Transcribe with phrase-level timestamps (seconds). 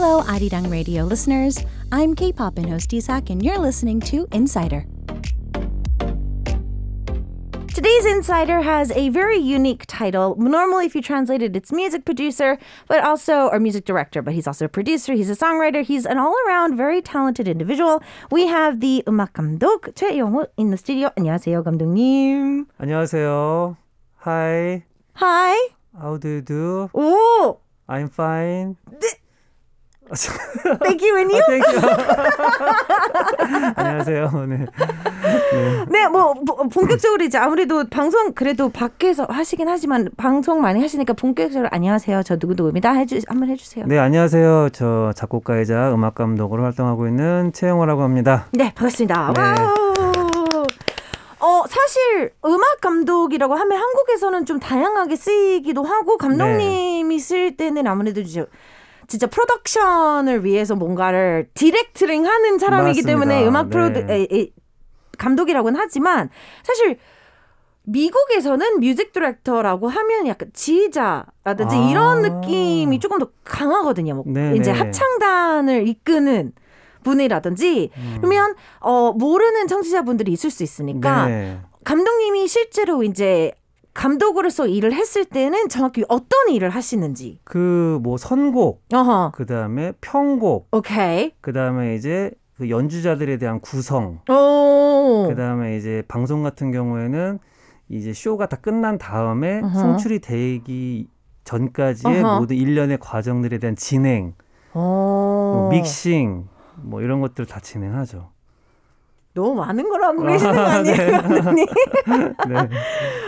[0.00, 1.62] Hello, Arirang Radio listeners.
[1.92, 4.86] I'm K-pop and host Isak, and you're listening to Insider.
[7.74, 10.34] Today's Insider has a very unique title.
[10.38, 14.46] Normally, if you translate it, it's music producer, but also, or music director, but he's
[14.46, 18.02] also a producer, he's a songwriter, he's an all around very talented individual.
[18.30, 21.10] We have the 음악 감독 최영우 in the studio.
[21.16, 22.66] 안녕하세요, 감독님.
[22.80, 23.76] 안녕하세요.
[24.24, 24.84] Hi.
[25.16, 25.68] Hi.
[26.00, 26.90] How do you do?
[26.94, 27.58] 오!
[27.88, 28.76] I'm fine.
[30.83, 31.41] Thank you, and you?
[31.47, 31.79] Thank you.
[33.75, 34.29] 안녕하세요.
[34.47, 34.65] 네.
[35.89, 41.69] 네, 뭐 보- 본격적으로 이제 아무래도 방송 그래도 밖에서 하시긴 하지만 방송 많이 하시니까 본격적으로
[41.71, 42.23] 안녕하세요.
[42.23, 42.91] 저 누구누구입니다.
[42.93, 43.85] 해주 한번 해주세요.
[43.87, 44.69] 네, 안녕하세요.
[44.73, 48.47] 저 작곡가이자 음악 감독으로 활동하고 있는 최영호라고 합니다.
[48.51, 49.33] 네, 반갑습니다.
[49.33, 49.41] 네.
[49.41, 50.65] 와우.
[51.43, 58.45] 어, 사실 음악 감독이라고 하면 한국에서는 좀 다양하게 쓰이기도 하고 감독님이 쓸 때는 아무래도 이제
[59.11, 63.07] 진짜 프로덕션을 위해서 뭔가를 directing 하는 사람이기 맞습니다.
[63.07, 63.69] 때문에 음악 네.
[63.69, 64.47] 프로드 에, 에,
[65.17, 66.29] 감독이라고는 하지만
[66.63, 66.97] 사실
[67.83, 71.89] 미국에서는 music director라고 하면 약간 지휘자라든지 아.
[71.89, 74.13] 이런 느낌이 조금 더 강하거든요.
[74.15, 74.77] 뭐 네, 이제 네.
[74.77, 76.53] 합창단을 이끄는
[77.03, 78.15] 분이라든지 음.
[78.21, 81.59] 그러면 어 모르는 청취자분들이 있을 수 있으니까 네.
[81.83, 83.51] 감독님이 실제로 이제
[83.93, 87.39] 감독으로서 일을 했을 때는 정확히 어떤 일을 하시는지.
[87.43, 89.31] 그 뭐 선곡, 어허.
[89.35, 91.33] 그다음에 편곡, 오케이.
[91.41, 95.27] 그다음에 이제 그 연주자들에 대한 구성, 오.
[95.27, 97.39] 그다음에 이제 방송 같은 경우에는
[97.89, 99.79] 이제 쇼가 다 끝난 다음에 어허.
[99.79, 101.07] 송출이 되기
[101.43, 102.39] 전까지의 어허.
[102.39, 104.33] 모든 일련의 과정들에 대한 진행,
[104.73, 104.79] 오.
[104.79, 106.47] 뭐 믹싱
[106.77, 108.30] 뭐 이런 것들 다 진행하죠.
[109.33, 110.95] 너무 많은 걸 하고 계시는 거 아니에요,
[111.55, 111.65] 네.
[112.47, 112.69] 네.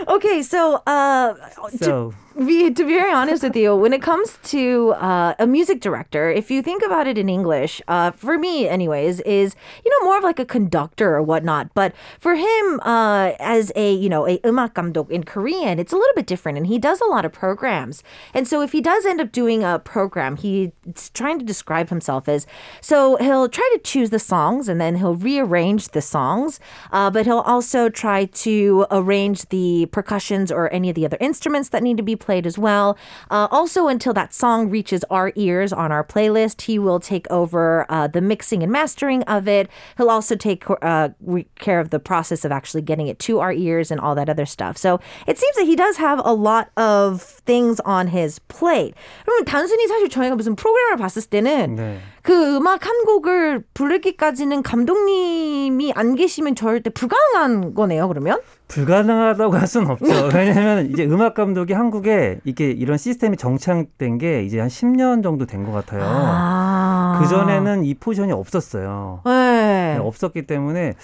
[0.08, 1.34] okay, so uh,
[1.80, 5.80] So be, to be very honest with you, when it comes to uh, a music
[5.80, 9.54] director, if you think about it in English, uh, for me, anyways, is
[9.84, 11.72] you know more of like a conductor or whatnot.
[11.74, 16.14] But for him, uh, as a you know a umakamdok in Korean, it's a little
[16.14, 18.02] bit different, and he does a lot of programs.
[18.32, 20.70] And so if he does end up doing a program, he's
[21.14, 22.46] trying to describe himself as
[22.80, 26.58] so he'll try to choose the songs and then he'll rearrange the songs,
[26.90, 31.68] uh, but he'll also try to arrange the percussions or any of the other instruments
[31.68, 32.97] that need to be played as well.
[33.31, 37.85] Uh, also, until that song reaches our ears on our playlist, he will take over
[37.89, 39.69] uh, the mixing and mastering of it.
[39.97, 43.51] He'll also take uh, re- care of the process of actually getting it to our
[43.51, 44.77] ears and all that other stuff.
[44.77, 48.95] So it seems that he does have a lot of things on his plate.
[49.25, 51.99] 그러면 단순히 사실 저희가 무슨 프로그램을 봤을 때는 네.
[52.24, 58.40] 그 음악 한 곡을 부르기까지는 감독님이 안 계시면 절대 불가능한 거네요, 그러면?
[58.66, 60.06] 불가능하다고 할 수는 없죠.
[60.34, 65.64] 왜냐하면 이제 음악 감독이 한국에 이게 이런 시스템이 정착된 게 이제 한 10년 정도 된
[65.66, 66.02] 것 같아요.
[66.04, 67.18] 아.
[67.22, 69.20] 그 전에는 이 포지션이 없었어요.
[69.26, 69.94] 네.
[69.94, 70.94] 네, 없었기 때문에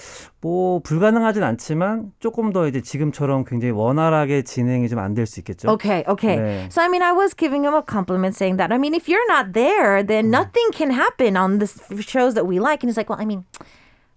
[0.41, 5.69] 뭐 불가능하진 않지만 조금 더 이제 지금처럼 굉장히 원활하게 진행이 좀 안 될 수 있겠죠.
[5.71, 6.37] Okay, okay.
[6.39, 6.67] 네.
[6.73, 8.73] So I mean, I was giving him a compliment saying that.
[8.73, 12.61] I mean, if you're not there, then nothing can happen on the shows that we
[12.61, 12.83] like.
[12.83, 13.45] And he's like, well, I mean,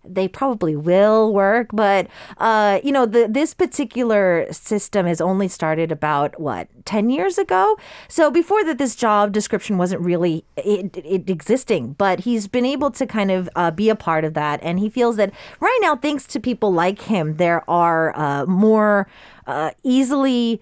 [0.06, 5.92] they probably will work, but uh, you know, the this particular system has only started
[5.92, 7.78] about what ten years ago.
[8.10, 12.92] So before that, this job description wasn't really it, it existing, but he's been able
[12.92, 15.96] to kind of uh, be a part of that, and he feels that right now,
[15.96, 19.08] thanks to people like him, there are uh, more
[19.48, 20.60] uh, easily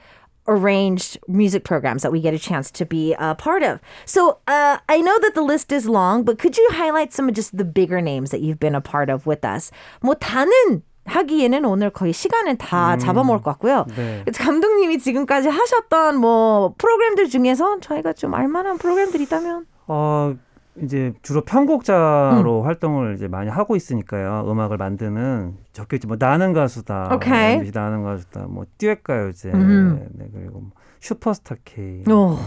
[0.48, 3.80] arranged music programs that we get a chance to be a part of.
[4.04, 7.34] So uh, I know that the list is long, but could you highlight some of
[7.34, 9.70] just the bigger names that you've been a part of with us?
[10.02, 13.86] 뭐 다는 하기에는 오늘 거의 시간을 다 잡아먹을 것 같고요.
[13.96, 14.24] 네.
[14.36, 20.34] 감독님이 지금까지 하셨던 뭐 프로그램들 중에서 저희가 좀 알만한 프로그램들이 있다면 어
[20.77, 24.45] 이제 주로 편곡자로 활동을 이제 많이 하고 있으니까요.
[24.49, 27.53] 음악을 만드는 적혀있지 뭐 나는 가수다, 오케이.
[27.55, 30.07] MBC 나는 가수다, 뭐 듀엣가요제, 음.
[30.13, 30.71] 네 그리고 뭐
[31.01, 32.37] 슈퍼스타 K, 오.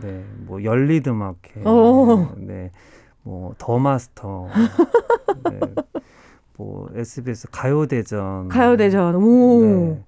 [0.00, 2.28] 네, 뭐 열리드마켓, 오.
[2.36, 2.70] 네,
[3.22, 4.46] 뭐 더 마스터,
[5.50, 5.60] 네,
[6.56, 9.62] 뭐 SBS 가요대전, 가요대전 오.
[9.62, 10.02] 네,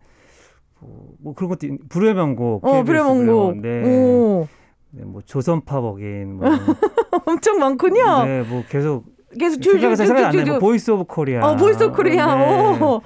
[0.79, 3.57] 뭐, 뭐 그런 것도 있- 불후의 명곡, 어, 불의 명곡.
[3.61, 4.47] 네, 오.
[4.93, 6.47] 네, 뭐 조선팝 어게인, 뭐,
[7.27, 8.25] 엄청 많군요.
[8.25, 9.05] 네, 뭐 계속
[9.39, 9.61] 계속.
[9.61, 10.59] 뭐 줄줄줄줄줄.
[10.59, 11.41] 보이스 오브 코리아.
[11.45, 12.35] 어, 보이스 오브 코리아.
[12.35, 12.81] 네.
[12.81, 13.01] 오.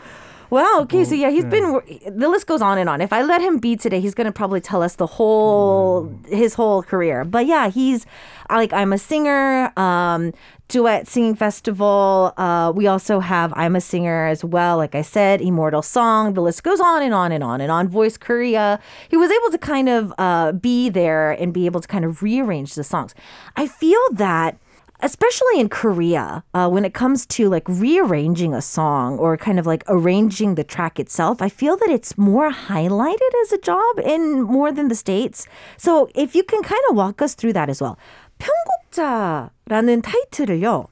[0.50, 0.80] Wow.
[0.82, 1.04] Okay.
[1.04, 1.50] so yeah, he's yeah.
[1.50, 2.18] been.
[2.18, 3.00] The list goes on and on.
[3.00, 6.82] If I let him be today, he's gonna probably tell us the whole his whole
[6.82, 7.24] career.
[7.24, 8.06] But yeah, he's
[8.50, 9.72] like I'm a singer.
[9.78, 10.32] Um,
[10.68, 12.32] duet singing festival.
[12.36, 14.76] Uh, we also have I'm a singer as well.
[14.76, 16.34] Like I said, Immortal Song.
[16.34, 17.88] The list goes on and on and on and on.
[17.88, 18.80] Voice Korea.
[19.08, 22.22] He was able to kind of uh, be there and be able to kind of
[22.22, 23.14] rearrange the songs.
[23.56, 24.58] I feel that
[25.03, 29.65] especially in Korea, uh, when it comes to like rearranging a song or kind of
[29.65, 34.43] like arranging the track itself, I feel that it's more highlighted as a job in
[34.43, 35.47] more than the States.
[35.77, 37.97] So if you can kind of walk us through that as well.
[38.39, 40.87] 편곡자라는 타이틀을요,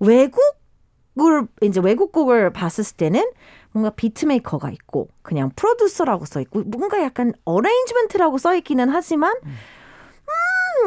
[0.00, 3.24] 외국을, 이제 외국곡을 봤을 때는
[3.72, 9.54] 뭔가 비트메이커가 있고, 그냥 프로듀서라고 써 있고, 뭔가 약간 어레인지먼트라고 써 있기는 하지만, 음,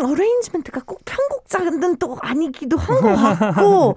[0.03, 3.97] arrangement가 꼭 편곡자는 또 아니기도 한 것 같고,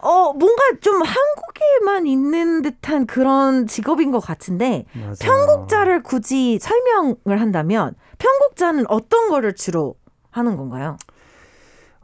[0.00, 5.14] 어, 뭔가 좀 한국에만 있는 듯한 그런 직업인 것 같은데, 맞아요.
[5.20, 9.96] 편곡자를 굳이 설명을 한다면, 편곡자는 어떤 거를 주로
[10.30, 10.96] 하는 건가요?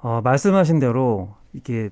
[0.01, 1.91] 어, 말씀하신 대로 이게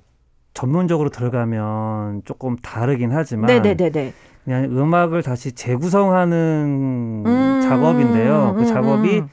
[0.54, 4.12] 전문적으로 들어가면 조금 다르긴 하지만 네네네네.
[4.44, 8.54] 그냥 음악을 다시 재구성하는 음, 작업인데요.
[8.56, 9.28] 그 음, 작업이 음.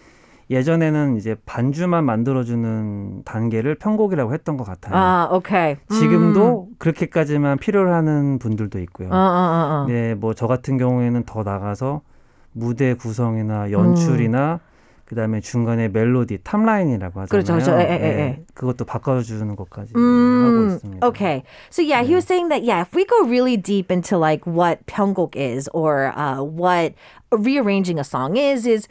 [0.49, 4.95] 예전에는 이제 반주만 만들어주는 단계를 편곡이라고 했던 것 같아요.
[4.95, 5.75] 아, 오케이.
[5.91, 9.09] 지금도 그렇게까지만 필요로 하는 분들도 있고요.
[9.09, 9.13] 음.
[9.13, 9.85] 어, 어, 어, 어.
[9.87, 12.01] 네, 뭐 저 같은 경우에는 더 나가서
[12.53, 14.59] 무대 구성이나 연출이나
[15.05, 17.27] 그다음에 중간에 멜로디 탑라인이라고 하잖아요.
[17.29, 17.79] 그렇죠, 그렇죠.
[17.79, 18.15] 에, 에, 에, 에.
[18.15, 21.07] 네, 그것도 바꿔주는 것까지 하고 Mm, 있습니다.
[21.07, 21.43] okay.
[21.71, 24.85] So yeah, he was saying that yeah, if we go really deep into like what
[24.85, 26.93] pyeongguk is or uh, what
[27.31, 28.87] rearranging a song is, is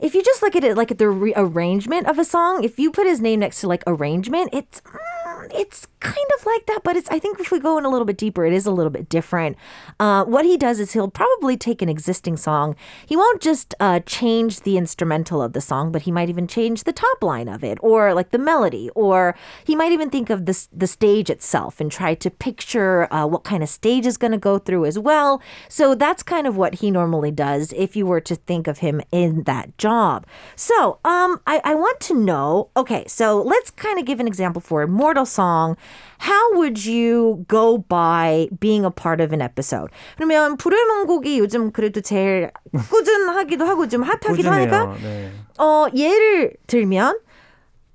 [0.00, 2.90] if you just look at it like at the rearrangement of a song, if you
[2.90, 6.96] put his name next to like arrangement, it's mm, it's kind of like that, but
[6.96, 8.90] it's I think if we go in a little bit deeper, it is a little
[8.90, 9.56] bit different.
[9.98, 12.74] Uh, what he does is he'll probably take an existing song.
[13.04, 16.84] He won't just uh, change the instrumental of the song, but he might even change
[16.84, 20.46] the top line of it, or like the melody, or he might even think of
[20.46, 24.32] the the stage itself and try to picture uh, what kind of stage is going
[24.32, 25.42] to go through as well.
[25.68, 29.00] So that's kind of what he normally does if you were to think of him
[29.12, 30.26] in that job.
[30.56, 32.70] So um, I, I want to know.
[32.76, 35.39] Okay, so let's kind of give an example for Immortal Song.
[35.42, 39.90] How would you go by being a part of an episode?
[40.16, 42.50] 그러면 불을망곡이 요즘 그래도 제일
[42.90, 44.94] 꾸준하기도 하고 좀 핫하기도 하니까.
[45.02, 45.30] 네.
[45.58, 47.18] 어, 예를 들면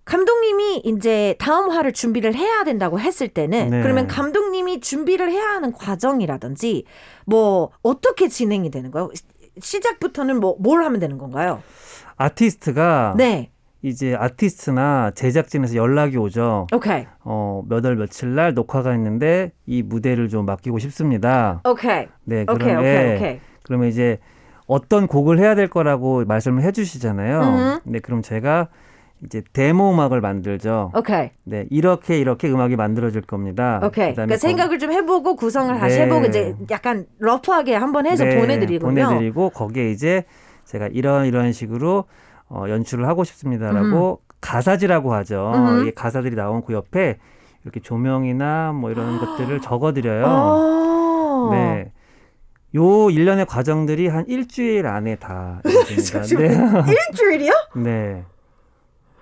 [0.06, 3.82] 감독님이 이제 다음 화를 준비를 해야 된다고 했을 때는 네.
[3.82, 6.86] 그러면 감독님이 준비를 해야 하는 과정이라든지
[7.26, 9.10] 뭐 어떻게 진행이 되는 거예요?
[9.16, 9.24] 시-
[9.60, 11.64] 시작부터는 뭐 뭘 하면 되는 건가요?
[12.18, 13.52] 아티스트가 네.
[13.86, 16.66] 이제 아티스트나 제작진에서 연락이 오죠.
[16.74, 17.06] 오케이.
[17.24, 21.62] 어, 몇 월 며칠 날 녹화가 있는데 이 무대를 좀 맡기고 싶습니다.
[21.64, 22.08] 오케이.
[22.24, 22.58] 네, 오케이.
[22.58, 23.16] 그러면 오케이.
[23.16, 23.40] 오케이.
[23.62, 24.18] 그러면 이제
[24.66, 27.40] 어떤 곡을 해야 될 거라고 말씀을 해 주시잖아요.
[27.42, 27.80] 음흠.
[27.84, 28.70] 네, 그럼 제가
[29.24, 30.92] 이제 데모 음악을 만들죠.
[30.96, 31.30] 오케이.
[31.44, 33.80] 네, 이렇게 이렇게 음악이 만들어질 겁니다.
[33.84, 34.10] 오케이.
[34.10, 36.06] 그다음에 그러니까 생각을 좀 해보고 구성을 다시 네.
[36.06, 39.06] 해보고 이제 약간 러프하게 한번 해서 네, 보내드리군요.
[39.06, 40.24] 보내드리고 거기에 이제
[40.66, 42.06] 제가 이런 이런 식으로
[42.50, 45.52] 어, 연출을 하고 싶습니다라고 가사지라고 하죠.
[45.56, 45.88] 음흠.
[45.88, 47.18] 이 가사들이 나온 그 옆에
[47.64, 50.26] 이렇게 조명이나 뭐 이런 것들을 적어드려요.
[50.28, 51.50] 어.
[51.52, 51.92] 네.
[52.76, 56.22] 요 일련의 과정들이 한 일주일 안에 다 이루어집니다.
[56.84, 56.84] 네.
[57.10, 57.52] 일주일이요?
[57.78, 58.24] 네.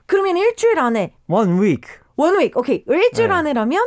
[0.06, 1.84] 그러면 일주일 안에 One week.
[2.18, 2.52] 원 week.
[2.56, 2.84] 오케이.
[2.88, 3.34] 일주일 네.
[3.36, 3.82] 안에라면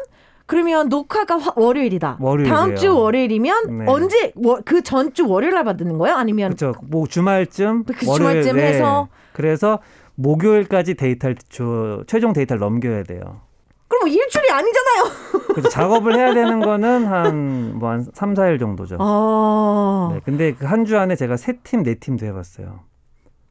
[0.46, 2.18] 그러면 녹화가 화, 월요일이다.
[2.20, 2.54] 월요일이에요.
[2.56, 3.84] 다음 주 월요일이면 네.
[3.88, 4.32] 언제
[4.64, 6.14] 그 전 주 월요일 날 받는 거예요?
[6.16, 6.78] 아니면 그렇죠.
[6.88, 8.62] 뭐 주말쯤 그 월요일, 주말쯤 네.
[8.68, 9.08] 해서?
[9.36, 9.80] 그래서
[10.14, 13.42] 목요일까지 데이터를 저, 최종 데이터를 넘겨야 돼요.
[13.86, 15.04] 그럼 뭐 일주일이 아니잖아요.
[15.48, 18.96] 그래서 작업을 해야 되는 거는 한 뭐한 3, 4일 정도죠.
[18.98, 20.10] 아.
[20.14, 20.20] 네.
[20.24, 22.80] 근데 그 한 주 안에 제가 세 팀, 네 팀도 해 봤어요.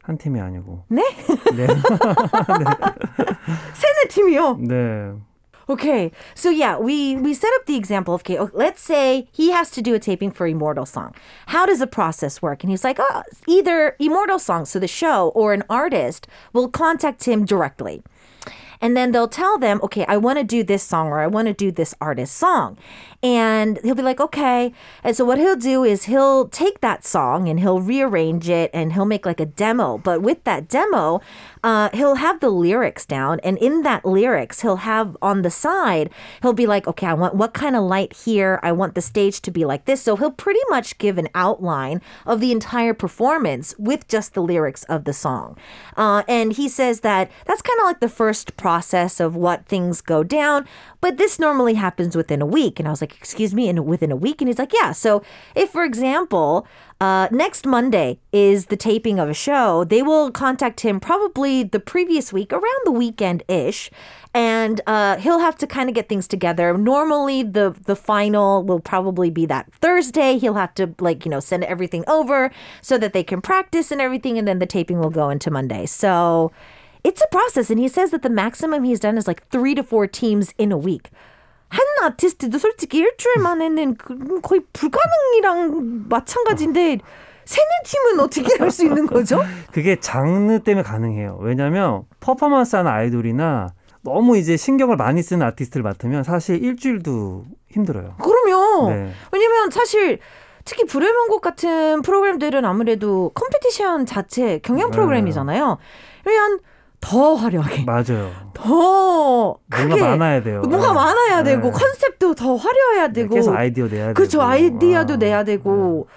[0.02, 0.82] 한 팀이 아니고.
[0.88, 1.02] 네?
[1.56, 1.66] 네.
[3.74, 4.56] 세네 팀이요.
[4.62, 5.12] 네.
[5.68, 9.68] Okay, so yeah, we we set up the example of okay, let's say he has
[9.72, 11.12] to do a taping for Immortal Song.
[11.46, 12.62] How does the process work?
[12.62, 17.24] And he's like, oh, either Immortal Song, so the show, or an artist will contact
[17.24, 18.04] him directly.
[18.80, 21.48] And then they'll tell them, okay, I want to do this song or I want
[21.48, 22.78] to do this artist song.
[23.22, 24.72] And he'll be like, okay.
[25.02, 28.92] And so what he'll do is he'll take that song and he'll rearrange it and
[28.92, 29.98] he'll make like a demo.
[29.98, 31.20] But with that demo,
[31.64, 33.40] uh, he'll have the lyrics down.
[33.40, 36.10] And in that lyrics, he'll have on the side,
[36.42, 38.60] he'll be like, okay, I want what kind of light here?
[38.62, 40.02] I want the stage to be like this.
[40.02, 44.84] So he'll pretty much give an outline of the entire performance with just the lyrics
[44.84, 45.56] of the song.
[45.96, 50.00] Uh, and he says that that's kind of like the first process of what things
[50.00, 50.66] go down.
[51.00, 52.80] But this normally happens within a week.
[52.80, 54.40] And I was like, excuse me, and within a week?
[54.40, 54.90] And he's like, yeah.
[54.90, 55.22] So
[55.54, 56.66] if, for example,
[57.00, 61.78] uh, next Monday is the taping of a show, they will contact him probably the
[61.78, 63.88] previous week, around the weekend ish.
[64.34, 66.76] And uh, he'll have to kind of get things together.
[66.76, 70.36] Normally, the the final will probably be that Thursday.
[70.38, 72.50] He'll have to like you know send everything over
[72.82, 75.86] so that they can practice and everything, and then the taping will go into Monday.
[75.86, 76.52] So
[77.06, 77.70] it's a process.
[77.70, 80.72] And he says that the maximum he's done is like three to four teams in
[80.72, 81.10] a week.
[81.68, 86.98] 한 아티스트도 솔직히 일주일 만에는 그- 거의 불가능이랑 마찬가지인데
[87.44, 89.40] 세네 팀은 어떻게 할 수 있는 거죠?
[89.72, 91.38] 그게 장르 때문에 가능해요.
[91.40, 93.68] 왜냐하면 퍼포먼스하는 아이돌이나
[94.02, 98.16] 너무 이제 신경을 많이 쓰는 아티스트를 맡으면 사실 일주일도 힘들어요.
[98.22, 99.12] 그러면 네.
[99.32, 100.18] 왜냐면 사실
[100.64, 104.96] 특히 불후의 명곡 같은 프로그램들은 아무래도 competition 자체 경연 네.
[104.96, 105.78] 프로그램이잖아요.
[106.24, 106.58] 그러면
[107.00, 108.30] 더 화려하게, 맞아요.
[108.54, 110.62] 더 크게 뭔가 많아야 돼요.
[110.62, 110.94] 뭐가 네.
[110.94, 111.54] 많아야 네.
[111.54, 114.14] 되고 컨셉도 더 화려해야 네, 되고 계속 아이디어 내야 되고.
[114.14, 116.08] 그렇죠 아이디어도 아, 내야 되고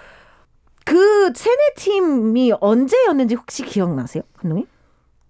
[0.84, 4.66] 그 세네 팀이 언제였는지 혹시 기억나세요, 감독님?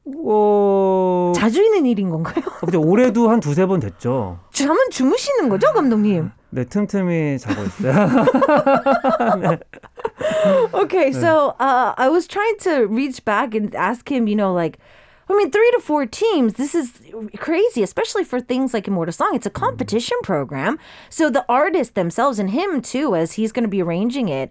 [0.05, 0.15] 네.
[0.27, 2.45] 어, 자주 있는 일인 건가요?
[2.61, 4.39] 근데 올해도 한 두세 번 됐죠.
[4.53, 6.31] 잠은 주무시는 거죠, 감독님?
[6.51, 7.93] 네, 틈틈이 자고 있어요.
[10.73, 14.79] Okay, so uh, I was trying to reach back and ask him, you know, like,
[15.31, 17.01] I mean, three to four teams, this is
[17.37, 19.31] crazy, especially for things like Immortal Song.
[19.35, 20.79] It's a competition program.
[21.09, 24.51] So the artists themselves and him too, as he's going to be arranging it,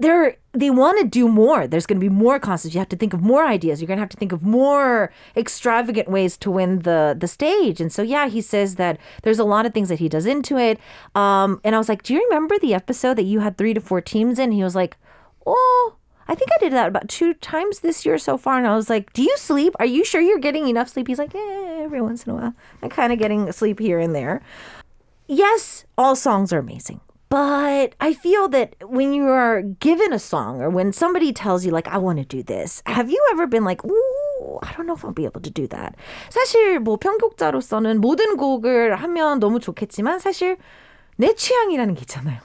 [0.00, 1.68] they're they want to do more.
[1.68, 2.74] There's going to be more concepts.
[2.74, 3.80] You have to think of more ideas.
[3.80, 7.80] You're going to have to think of more extravagant ways to win the the stage.
[7.80, 10.56] And so yeah, he says that there's a lot of things that he does into
[10.56, 10.80] it.
[11.14, 13.80] Um, and I was like, do you remember the episode that you had three to
[13.80, 14.50] four teams in?
[14.52, 14.96] He was like,
[15.46, 15.94] oh.
[16.29, 18.57] I think I did that about two times this year so far.
[18.57, 19.75] And I was like, Do you sleep?
[19.79, 21.07] Are you sure you're getting enough sleep?
[21.07, 22.53] He's like, Yeah, every once in a while.
[22.81, 24.41] I'm kind of getting sleep here and there
[25.27, 27.01] yes, all songs are amazing.
[27.29, 31.71] But I feel that when you are given a song or when somebody tells you,
[31.71, 34.93] like, I want to do this, have you ever been like, ooh, I don't know
[34.93, 35.95] if I'll be able to do that?
[36.29, 40.57] 사실 뭐 편곡자로서는 모든 곡을 하면 너무 좋겠지만 사실
[41.17, 42.39] 내 취향이라는 게 있잖아요.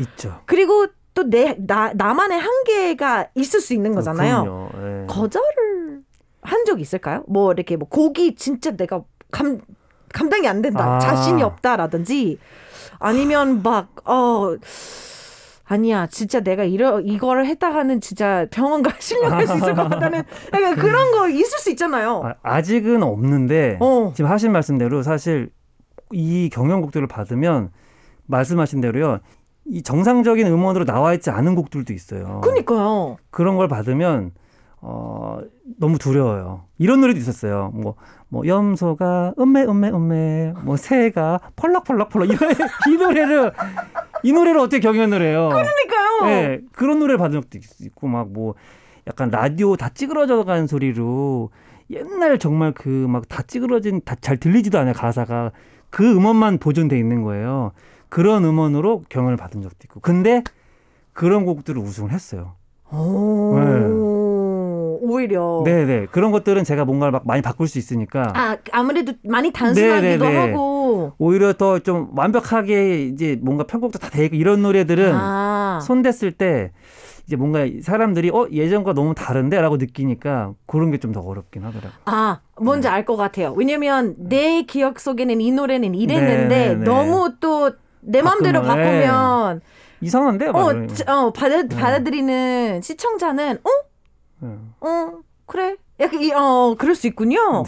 [0.00, 0.40] 있죠.
[0.44, 4.43] 그리고 또 내, 나, 나만의 한계가 있을 수 있는 거잖아요.
[4.43, 4.69] 그럼요.
[5.01, 5.05] 예.
[5.07, 6.01] 거절을
[6.41, 7.23] 한적 있을까요?
[7.27, 9.59] 뭐 이렇게 뭐 곡이 진짜 내가 감
[10.13, 10.99] 감당이 안 된다, 아.
[10.99, 12.37] 자신이 없다라든지
[12.99, 14.55] 아니면 막 어.
[15.65, 20.23] 아니야, 진짜 내가 이러 이거를 했다 하는 진짜 병원 가 실려갈 수 있을 것 같다는
[20.53, 22.23] 약간 그런 거 있을 수 있잖아요.
[22.25, 24.11] 아, 아직은 없는데 어.
[24.13, 25.49] 지금 하신 말씀대로 사실
[26.11, 27.71] 이 경연곡들을 받으면
[28.25, 29.19] 말씀하신 대로요.
[29.65, 32.41] 이 정상적인 음원으로 나와 있지 않은 곡들도 있어요.
[32.43, 33.17] 그러니까요.
[33.29, 34.31] 그런 걸 받으면
[34.81, 35.39] 어
[35.79, 36.63] 너무 두려워요.
[36.79, 37.71] 이런 노래도 있었어요.
[37.75, 42.53] 뭐뭐 염소가 음메 음메 음메 뭐 새가 펄럭펄럭펄럭 이, 노래-
[42.89, 43.51] 이 노래를
[44.23, 45.49] 이 노래를 어떻게 경연을 해요?
[45.51, 46.25] 그러니까요.
[46.25, 48.55] 네, 그런 노래를 받은 적도 있- 있고 막 뭐
[49.07, 51.49] 약간 라디오 다 찌그러져 가는 소리로
[51.91, 55.51] 옛날 정말 그 막 다 찌그러진 다 잘 들리지도 않아요 가사가
[55.91, 57.71] 그 음원만 보존돼 있는 거예요.
[58.11, 60.43] 그런 음원으로 경연을 받은 적도 있고 근데
[61.13, 62.55] 그런 곡들을 우승을 했어요.
[62.91, 65.61] 오, 오히려.
[65.63, 70.51] 네네 그런 것들은 제가 뭔가를 막 많이 바꿀 수 있으니까 아 아무래도 많이 단순하기도 네네네.
[70.51, 71.13] 하고.
[71.17, 75.79] 오히려 더 좀 완벽하게 이제 뭔가 편곡도 다 되고 이런 노래들은 아.
[75.81, 76.71] 손댔을 때
[77.25, 81.93] 이제 뭔가 사람들이 어 예전과 너무 다른데 라고 느끼니까 그런 게 좀 더 어렵긴 하더라고요.
[82.05, 83.53] 아, 뭔지 알것 같아요.
[83.55, 86.83] 왜냐면 내 기억 속에는 이 노래는 이랬는데 네, 네, 네.
[86.85, 89.61] 너무 또 내 마음대로 바꾸면,
[90.01, 90.51] 이상한데?
[90.51, 90.71] 막 어,
[91.07, 93.69] 어 받아 받아들이는 시청자는 어?
[94.39, 94.57] 네.
[94.81, 95.75] 어, 그래.
[95.99, 97.65] 약간 이, 어, 그럴 수 있군요.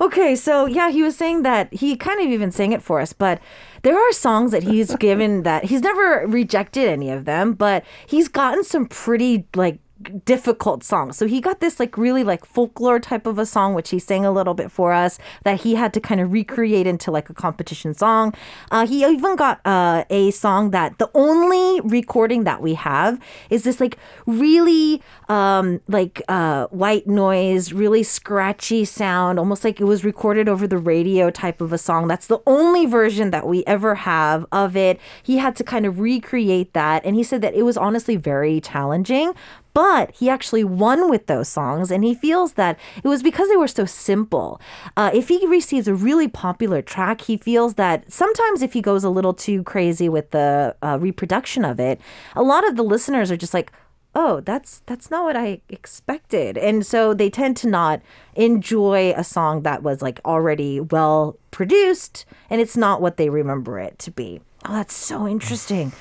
[0.00, 3.12] Okay, so yeah, he was saying that he kind of even sang it for us,
[3.12, 3.40] but
[3.82, 8.28] there are songs that he's given that he's never rejected any of them, but he's
[8.28, 9.78] gotten some pretty like
[10.24, 11.12] difficult song.
[11.12, 14.24] So he got this like really like folklore type of a song, which he sang
[14.24, 17.34] a little bit for us that he had to kind of recreate into like a
[17.34, 18.34] competition song.
[18.70, 23.64] Uh, he even got uh, a song that the only recording that we have is
[23.64, 30.04] this like really um, like uh, white noise, really scratchy sound, almost like it was
[30.04, 32.08] recorded over the radio type of a song.
[32.08, 35.00] That's the only version that we ever have of it.
[35.22, 38.60] He had to kind of recreate that, and he said that it was honestly very
[38.60, 39.34] challenging.
[39.74, 43.56] But he actually won with those songs, and he feels that it was because they
[43.56, 44.60] were so simple.
[44.96, 49.02] Uh, if he receives a really popular track, he feels that sometimes if he goes
[49.04, 52.00] a little too crazy with the uh, reproduction of it,
[52.36, 53.72] a lot of the listeners are just like,
[54.14, 56.58] oh, that's that's not what I expected.
[56.58, 58.02] And so they tend to not
[58.34, 63.78] enjoy a song that was like already well produced and it's not what they remember
[63.78, 64.40] it to be.
[64.64, 65.92] Oh, that's so interesting.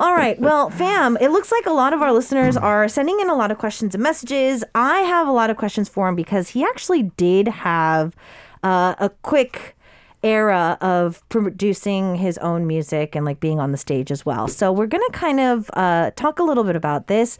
[0.00, 0.38] All right.
[0.38, 3.50] Well, fam, it looks like a lot of our listeners are sending in a lot
[3.50, 4.62] of questions and messages.
[4.74, 8.14] I have a lot of questions for him because he actually did have
[8.62, 9.76] uh, a quick
[10.22, 14.46] era of producing his own music and like being on the stage as well.
[14.46, 17.38] So we're going to kind of uh, talk a little bit about this.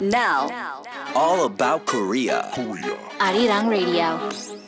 [0.00, 0.82] Now,
[1.14, 2.50] All about Korea.
[3.20, 4.63] Arirang Radio.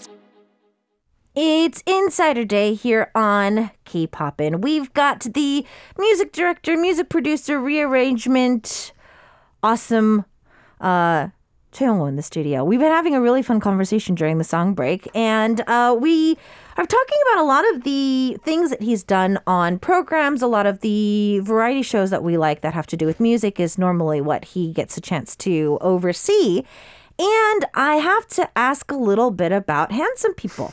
[1.38, 4.62] It's Insider Day here on K-Poppin'.
[4.62, 5.66] We've got the
[5.98, 8.94] music director, music producer, rearrangement,
[9.62, 10.24] awesome
[10.80, 11.28] uh
[11.78, 12.64] in the studio.
[12.64, 16.38] We've been having a really fun conversation during the song break, and uh, we
[16.78, 20.40] are talking about a lot of the things that he's done on programs.
[20.40, 23.60] A lot of the variety shows that we like that have to do with music
[23.60, 26.62] is normally what he gets a chance to oversee.
[27.18, 30.72] And I have to ask a little bit about Handsome People.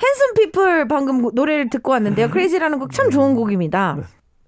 [0.00, 2.30] 핸섬 피플 방금 노래를 듣고 왔는데요.
[2.30, 3.98] 크레이지라는 곡 참 좋은 곡입니다.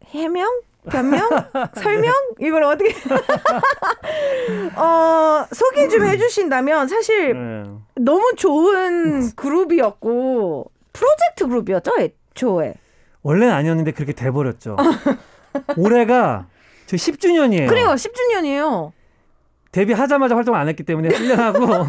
[0.06, 0.48] 해명?
[0.88, 1.28] 변명?
[1.76, 2.12] 설명?
[2.38, 2.94] 이걸 어떻게
[4.76, 7.70] 어, 소개 좀 해주신다면 사실 네.
[7.96, 12.74] 너무 좋은 그룹이었고 프로젝트 그룹이었죠 애초에.
[13.22, 14.76] 원래는 아니었는데 그렇게 돼버렸죠.
[15.76, 16.46] 올해가
[16.86, 17.68] 저 10주년이에요.
[17.68, 18.92] 그래요 10주년이에요.
[19.72, 21.88] 데뷔하자마자 활동을 안 했기 때문에 1년하고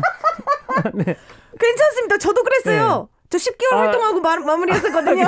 [1.60, 2.18] 괜찮습니다.
[2.18, 3.08] 저도 그랬어요.
[3.32, 3.78] 저 10개월 아.
[3.80, 5.26] 활동하고 마, 마무리했었거든요.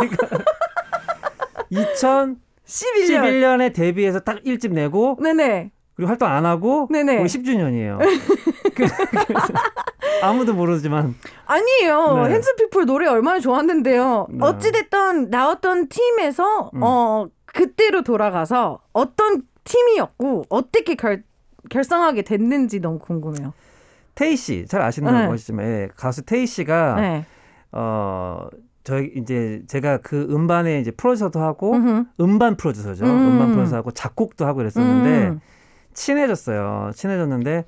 [1.72, 2.38] 11년.
[2.68, 5.72] 2011년 에 데뷔해서 딱 1집 내고 네네.
[5.96, 7.18] 그리고 활동 안 하고 네네.
[7.18, 8.00] 우리 10주년이에요.
[8.76, 8.96] 그래서
[10.22, 12.24] 아무도 모르지만 아니에요.
[12.24, 12.34] 네.
[12.34, 14.28] 핸스피플 노래 얼마나 좋았는데요.
[14.32, 14.38] 네.
[14.42, 16.82] 어찌 됐던 나왔던 팀에서 음.
[16.84, 21.24] 어 그때로 돌아가서 어떤 팀이었고 어떻게 결
[21.70, 23.54] 결성하게 됐는지 너무 궁금해요.
[24.16, 25.28] 테이 씨 잘 아시는 네.
[25.28, 27.26] 것이지만 예, 가수 테이 씨가 네.
[27.74, 28.48] 어
[28.84, 32.06] 저희 이제 제가 그 음반의 이제 프로듀서도 하고 음흠.
[32.22, 33.06] 음반 프로듀서죠.
[33.06, 33.10] 음.
[33.34, 35.40] 음반 프로듀서하고 작곡도 하고 그랬었는데 음.
[35.94, 36.92] 친해졌어요.
[36.94, 37.66] 친해졌는데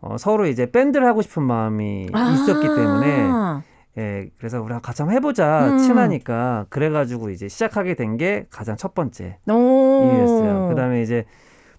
[0.00, 3.62] 어, 서로 이제 밴드를 하고 싶은 마음이 있었기 때문에 아.
[3.98, 5.78] 예, 그래서 우리 같이 한번 해보자 음.
[5.78, 9.52] 친하니까 그래가지고 이제 시작하게 된 게 가장 첫 번째 오.
[10.04, 10.68] 이유였어요.
[10.70, 11.24] 그다음에 이제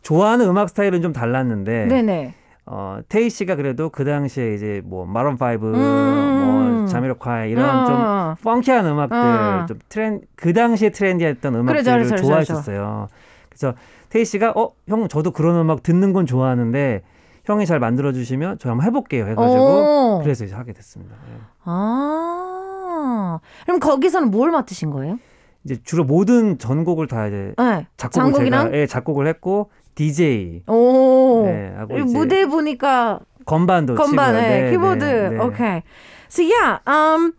[0.01, 2.33] 좋아하는 음악 스타일은 좀 달랐는데 네네.
[2.65, 6.45] 어, 테이 씨가 그래도 그 당시에 이제 뭐 Maroon 5, 음.
[6.45, 8.35] 뭐 Jamiroquai 이런 좀 어.
[8.41, 9.65] funky한 음악들, 어.
[9.67, 13.07] 좀 트렌 그 당시에 trendy했던 음악들을 그러죠, 그러죠, 좋아했었어요.
[13.49, 13.73] 그래서
[14.09, 17.01] 테이 씨가 어, 형 저도 그런 음악 듣는 건 좋아하는데
[17.45, 20.21] 형이 잘 만들어 주시면 저 한번 해 볼게요 해 가지고 오.
[20.23, 21.15] 그래서 이제 하게 됐습니다.
[21.15, 21.39] 예.
[21.65, 23.39] 아.
[23.65, 25.17] 그럼 거기서는 뭘 맡으신 거예요?
[25.65, 27.87] 이제 주로 모든 전곡을 다 이제 네.
[27.97, 28.65] 작곡을 장곡이랑?
[28.65, 31.43] 제가 예, 작곡을 했고 DJ 오.
[31.45, 34.33] 네, 하고 무대 보니까 건반도 건반.
[34.33, 35.03] 네, 네, 키보드.
[35.03, 35.39] 네, 네.
[35.39, 35.83] Okay.
[36.29, 37.33] So yeah, um,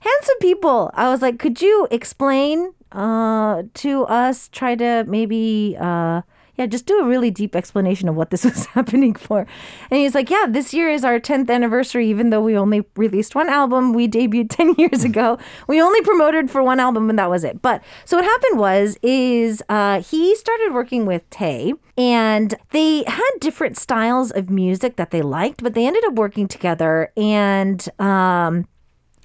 [0.00, 0.90] handsome people.
[0.94, 4.48] I was like, could you explain uh to us?
[4.48, 6.22] Try to maybe uh.
[6.60, 9.46] Yeah, just do a really deep explanation of what this was happening for.
[9.90, 13.34] And he's like, Yeah, this year is our 10th anniversary, even though we only released
[13.34, 13.94] one album.
[13.94, 15.38] We debuted 10 years ago.
[15.68, 17.62] We only promoted for one album, and that was it.
[17.62, 23.30] But so what happened was, is uh, he started working with Tay, and they had
[23.40, 27.10] different styles of music that they liked, but they ended up working together.
[27.16, 28.66] And um,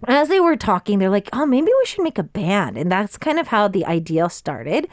[0.08, 2.78] as they were talking, they're like, oh, maybe we should make a band.
[2.78, 4.88] And that's kind of how the idea started.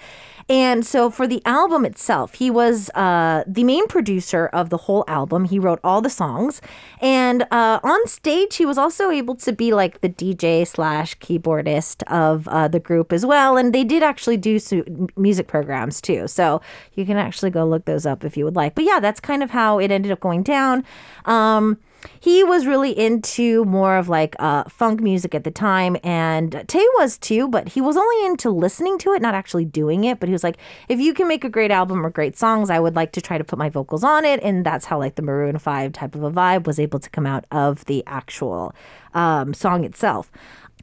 [0.49, 5.05] And so for the album itself, he was uh, the main producer of the whole
[5.09, 5.45] album.
[5.45, 6.61] He wrote all the songs.
[7.01, 12.03] And uh, on stage, he was also able to be like the DJ slash keyboardist
[12.05, 13.57] of uh, the group as well.
[13.57, 16.29] And they did actually do su- music programs too.
[16.29, 16.61] So
[16.95, 18.75] you can actually go look those up if you would like.
[18.75, 20.85] But yeah, that's kind of how it ended up going down.
[21.25, 21.79] Um,
[22.20, 26.86] he was really into more of like uh, funk music at the time, and Tay
[26.98, 30.20] was too, but he was only into listening to it, not actually doing it.
[30.20, 30.58] But he was like,
[30.90, 33.38] if you can make a great album or great songs, I would like to try
[33.38, 34.40] to put my vocals on it.
[34.44, 37.26] And that's how like the Maroon 5 type of a vibe was able to come
[37.26, 38.74] out of the actual
[39.14, 40.32] um, song itself.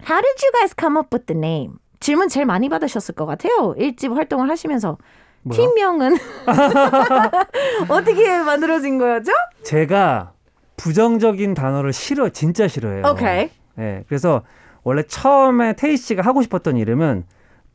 [0.03, 1.81] How did you guys come up with the name?
[2.01, 3.75] 질문 제일 많이 받으셨을 것 같아요.
[3.79, 4.99] 일집 활동을 하시면서.
[5.51, 6.17] 팀명은
[7.89, 9.31] 어떻게 만들어진 거였죠?
[9.63, 10.33] 제가
[10.80, 13.04] 부정적인 단어를 싫어 진짜 싫어해요.
[13.12, 13.50] 오케이.
[13.80, 14.44] 예, 그래서
[14.84, 17.26] 원래 처음에 테이 씨가 하고 싶었던 이름은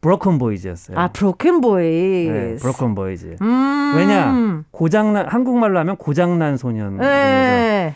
[0.00, 0.98] Broken Boys였어요.
[0.98, 2.30] 아, Broken Boys.
[2.30, 3.36] 네, Broken Boys.
[3.40, 3.94] 음.
[3.96, 6.98] 왜냐 고장난 한국말로 하면 고장난 소년.
[6.98, 7.94] 네.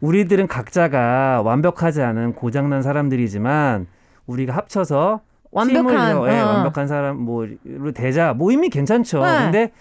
[0.00, 3.86] 우리들은 각자가 완벽하지 않은 고장난 사람들이지만
[4.26, 6.46] 우리가 합쳐서 완벽한, 팀을, 예, 어.
[6.46, 9.24] 완벽한 사람 뭐로 되자 뭐 이미 괜찮죠.
[9.24, 9.38] 네.
[9.44, 9.72] 근데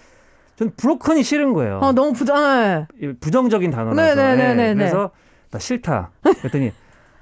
[0.57, 1.79] 전 broken이 싫은 거예요.
[1.81, 2.87] 어, 너무 부정.
[3.01, 3.95] 이 부정적인 단어라서.
[4.15, 4.69] 네네네네네.
[4.69, 5.11] 예, 그래서
[5.51, 6.11] 나 싫다.
[6.41, 6.71] 그랬더니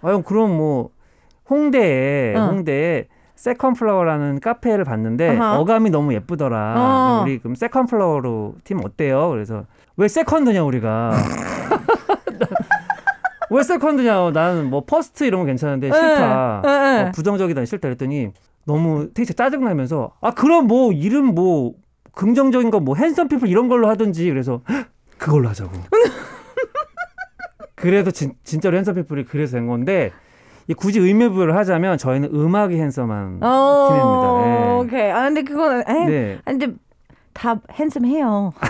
[0.02, 0.90] 아 형 그럼 뭐
[1.50, 2.48] 홍대에 어.
[2.48, 5.60] 홍대에 Second Flower라는 카페를 봤는데 어허.
[5.60, 6.74] 어감이 너무 예쁘더라.
[6.78, 7.22] 어.
[7.24, 9.30] 우리 그럼 Second Flower로 팀 어때요?
[9.30, 9.66] 그래서
[9.98, 11.12] 왜 second냐 우리가.
[13.50, 14.32] 왜 second냐?
[14.32, 16.62] 나는 뭐 first 이런 거 괜찮은데 싫다.
[16.66, 17.02] 예, 예.
[17.08, 18.30] 어, 부정적이다 싫다 그랬더니
[18.66, 21.74] 너무 테이 씨 짜증 나면서 아 그럼 뭐 이름 뭐
[22.14, 24.86] 긍정적인 거 뭐 Handsome People 이런 걸로 하든지 그래서 헉,
[25.18, 25.72] 그걸로 하자고.
[27.76, 30.12] 그래도 진, 진짜로 Handsome People이 그래서 된 건데
[30.68, 34.76] 이 굳이 의미 부여를 하자면 저희는 음악이 핸섬한 어, 팀입니다.
[34.78, 35.12] 오케이.
[35.12, 36.06] 아, 근데 그거는, 에, 예.
[36.06, 36.40] 네.
[36.46, 36.68] 근데
[37.34, 38.54] 다 핸섬해요.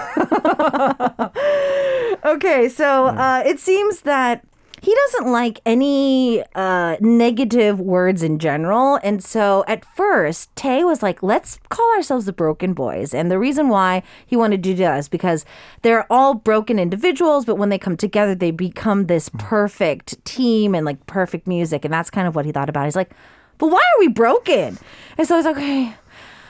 [2.26, 4.42] okay, so uh, it seems that
[4.84, 9.00] he doesn't like any uh, negative words in general.
[9.02, 13.14] And so at first, Tay was like, let's call ourselves the Broken Boys.
[13.14, 15.46] And the reason why he wanted to do that is because
[15.84, 20.86] they're all broken individuals, but when they come together, they become this perfect team and
[20.86, 21.86] like perfect music.
[21.86, 22.84] And that's kind of what he thought about.
[22.84, 23.12] He's like,
[23.60, 24.78] but why are we broken?
[25.18, 25.96] And so I was like, okay.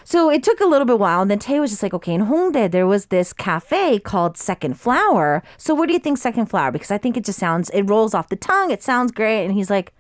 [0.04, 2.28] So it took a little bit while, and then Tay was just like, okay, in
[2.28, 5.44] Hongdae, there was this cafe called Second Flower.
[5.58, 6.72] So what do you think, Second Flower?
[6.72, 9.46] Because I think it just sounds, it rolls off the tongue, it sounds great.
[9.46, 9.94] And he's like,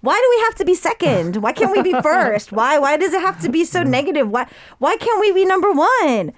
[0.00, 1.36] why do we have to be second?
[1.36, 2.52] Why can't we be first?
[2.52, 3.88] Why why does it have to be so mm.
[3.88, 4.30] negative?
[4.30, 4.46] Why
[4.78, 6.32] why can't we be number one?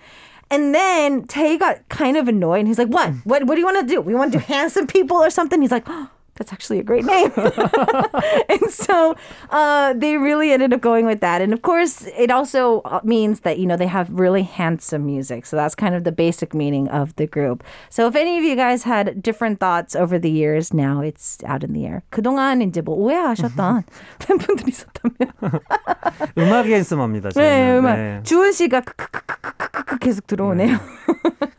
[0.51, 3.13] And then Tay got kind of annoyed and he's like, What?
[3.25, 4.01] What what do you want to do?
[4.01, 5.61] We want to do handsome people or something?
[5.61, 7.32] He's like, oh, that's actually a great name.
[8.50, 9.14] and so
[9.52, 11.42] uh, they really ended up going with that.
[11.42, 15.46] And of course, it also uh, means that, you know, they have really handsome music.
[15.46, 17.64] So that's kind of the basic meaning of the group.
[17.90, 21.64] So if any of you guys had different thoughts over the years, now it's out
[21.64, 22.04] in the air.
[22.12, 23.84] 그동안 이제 뭐 오해하셨던
[24.20, 25.62] 팬분들이 있었다면.
[26.38, 27.30] 음악이 핸섬합니다.
[27.30, 27.78] 네, 저희는.
[27.80, 27.96] 음악.
[27.98, 28.22] 네.
[28.24, 30.78] 주은 씨가 크크크크크크 계속 들어오네요.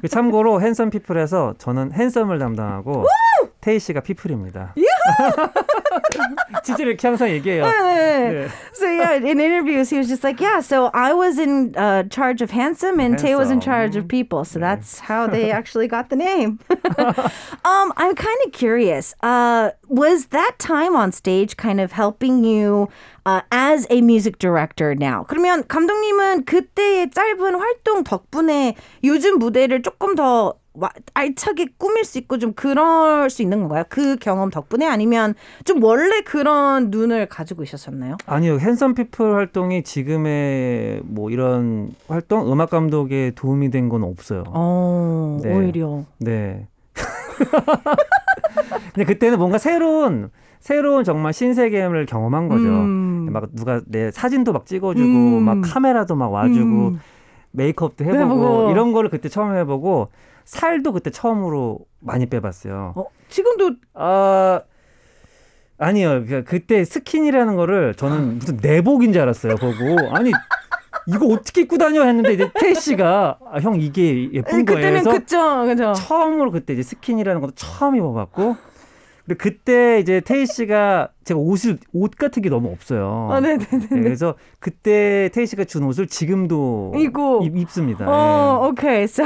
[0.01, 3.05] 그 참고로 핸섬 피플에서 저는 핸섬을 담당하고
[3.66, 4.76] 테이 씨가 피플입니다.
[6.64, 7.66] 진짜 이렇게 항상 얘기해요.
[7.66, 8.48] 네.
[8.74, 10.62] So yeah, in interviews, he was just like, yeah.
[10.62, 14.46] So I was in uh, charge of handsome, and Tay was in charge of people.
[14.46, 16.60] So that's how they actually got the name.
[17.66, 19.16] um, I'm kind of curious.
[19.24, 22.88] Uh, was that time on stage kind of helping you
[23.26, 25.26] uh, as a music director now?
[25.28, 30.54] 그러면 감독님은 그때의 짧은 활동 덕분에 요즘 무대를 조금 더 와-
[31.14, 33.84] 알차게 꾸밀 수 있고 좀 그럴 수 있는 건가요?
[33.90, 35.34] 그 경험 덕분에 아니면
[35.64, 38.18] 좀 원래 그런 눈을 가지고 있었었나요?
[38.26, 44.44] 아니요, 핸섬 피플 활동이 지금의 뭐 이런 활동, 음악 감독에 도움이 된 건 없어요.
[44.48, 45.54] 어, 네.
[45.56, 46.04] 오히려.
[46.20, 46.68] 네.
[48.94, 52.64] 근데 그때는 뭔가 새로운 새로운 정말 신세계를 경험한 거죠.
[52.64, 53.30] 음.
[53.32, 55.44] 막 누가 내 사진도 막 찍어주고 음.
[55.44, 57.00] 막 카메라도 막 와주고 음.
[57.52, 58.72] 메이크업도 해보고 해보고.
[58.72, 60.10] 이런 거를 그때 처음 해보고
[60.46, 62.94] 살도 그때 처음으로 많이 빼봤어요.
[62.96, 64.62] 어, 지금도 아
[65.78, 66.24] 아니요.
[66.28, 69.56] 그 그때 skinny라는 거를 저는 무슨 내복인 줄 알았어요.
[69.56, 70.32] 보고 아니
[71.08, 74.82] 이거 어떻게 입고 다녀 했는데 이제 테이 씨가 아, 형 이게 예쁜 거예요.
[74.82, 75.94] 그때는 그죠, 그죠.
[75.94, 78.56] 처음으로 그때 이제 skinny라는 것도 처음 입어봤고
[79.26, 83.30] 근데 그때 이제 테이 씨가 제가 옷을 옷 같은 게 너무 없어요.
[83.32, 83.88] 아, 네, 네, 네.
[83.90, 87.42] 네, 그래서 그때 테이 씨가 준 옷을 지금도 입고.
[87.44, 88.06] 입, 입습니다.
[88.08, 89.08] Oh, okay.
[89.08, 89.26] So,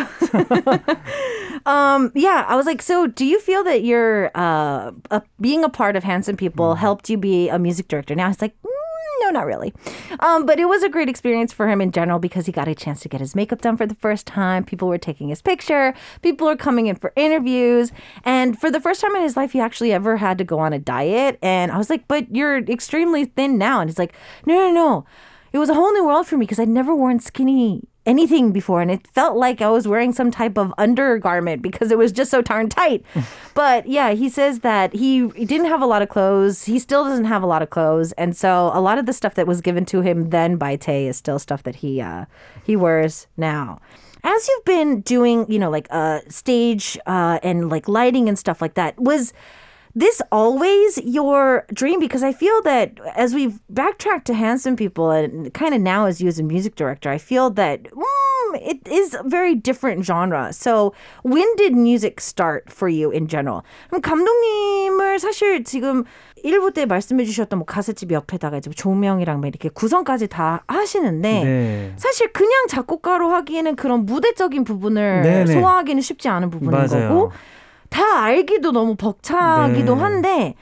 [1.66, 5.70] um, yeah, I was like, so do you feel that you're uh, uh being a
[5.70, 8.16] part of Handsome People helped you be a music director?
[8.16, 8.69] Now he's like, mm,
[9.22, 9.74] no, not really.
[10.20, 12.76] Um, but it was a great experience for him in general because he got a
[12.76, 14.64] chance to get his makeup done for the first time.
[14.64, 15.94] People were taking his picture.
[16.22, 17.92] People were coming in for interviews,
[18.24, 20.74] and for the first time in his life, he actually ever had to go on
[20.74, 21.38] a diet.
[21.42, 24.14] And I was like, but you're extremely thin now, and he's like,
[24.46, 25.06] no, no, no.
[25.52, 28.82] It was a whole new world for me because I'd never worn skinny anything before
[28.82, 32.32] and it felt like I was wearing some type of undergarment because it was just
[32.32, 33.06] so darn tight.
[33.54, 36.66] but yeah, he says that he, he didn't have a lot of clothes.
[36.66, 38.12] He still doesn't have a lot of clothes.
[38.14, 41.08] And so a lot of the stuff that was given to him then by Tay
[41.08, 42.26] is still stuff that he uh
[42.64, 43.80] he wears now.
[44.24, 48.62] As you've been doing, you know, like uh stage uh and like lighting and stuff
[48.62, 49.34] like that, was
[49.95, 52.01] this always your dream?
[52.01, 56.21] Because I feel that as we've backtracked to Handsome People and kind of now as
[56.21, 60.53] you as a music director, I feel that mm, it is a very different genre.
[60.53, 63.63] So when did music start for you in general?
[63.89, 66.05] 그럼 감독님을 사실 지금
[66.45, 71.93] 1부 때 말씀해 주셨던 뭐 가스집 옆에다가 이제 조명이랑 막 이렇게 구성까지 다 하시는데 네.
[71.97, 75.53] 사실 그냥 작곡가로 하기에는 그런 무대적인 부분을 네네.
[75.53, 77.09] 소화하기는 쉽지 않은 부분인 맞아요.
[77.09, 77.33] 거고
[77.90, 80.02] 다 알기도 너무 벅차기도 네.
[80.02, 80.56] 한데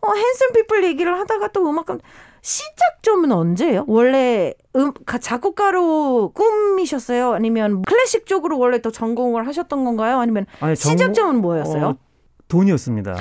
[0.00, 1.98] 어, Handsome People 얘기를 하다가 또 음악 감
[2.42, 3.84] 시작점은 언제예요?
[3.88, 7.32] 원래 음, 가- 작곡가로 꿈이셨어요?
[7.32, 10.20] 아니면 클래식 쪽으로 원래 또 전공을 하셨던 건가요?
[10.20, 11.86] 아니면 아니, 전- 시작점은 뭐였어요?
[11.86, 11.96] 어,
[12.48, 13.16] 돈이었습니다.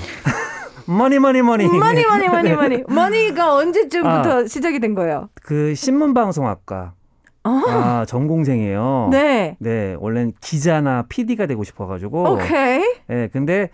[0.88, 1.67] money money money.
[1.67, 5.30] money money money money money가 언제쯤부터 시작이 된 거예요?
[5.41, 6.94] 그 신문 방송학과
[7.45, 9.10] 아, 전공생이에요.
[9.12, 9.55] 네.
[9.60, 12.34] 네, 원래는 기자나 PD가 되고 싶어가지고.
[12.34, 12.81] 오케이.
[13.08, 13.69] 네, 근데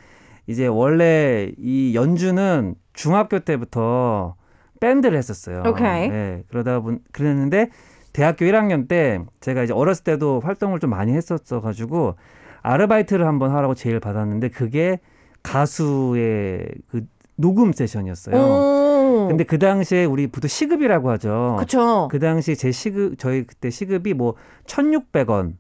[0.48, 4.36] 이제 원래 이 연주는 중학교 때부터
[4.80, 5.64] 밴드를 했었어요.
[5.66, 6.10] 오케이.
[6.10, 7.70] 네, 그러다 본 그랬는데
[8.14, 12.16] 대학교 1학년 때 제가 이제 어렸을 때도 활동을 좀 많이 했었어가지고
[12.62, 15.00] 아르바이트를 한번 하라고 제의를 받았는데 그게
[15.44, 17.06] 가수의 그
[17.36, 18.36] 녹음 세션이었어요.
[18.36, 18.91] 오.
[19.28, 21.58] 근데 그 당시에 우리 부도 시급이라고 하죠.
[21.60, 22.08] 그쵸.
[22.12, 24.36] 그 당시 제 시급 저희 그때 시급이 뭐
[24.68, 25.54] 1,600원,